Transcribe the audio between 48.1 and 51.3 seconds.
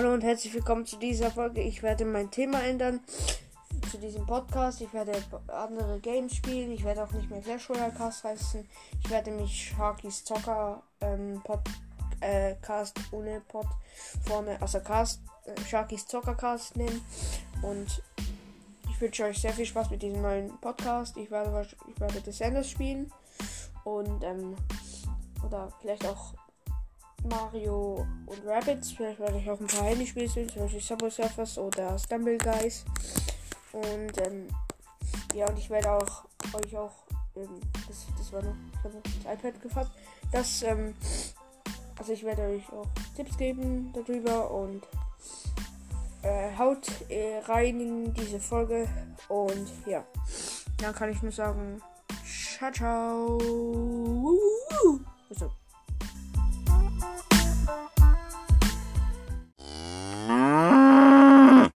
diese Folge und ja, dann kann ich